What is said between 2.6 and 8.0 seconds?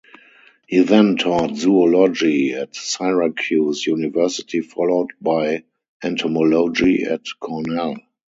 Syracuse University followed by entomology at Cornell.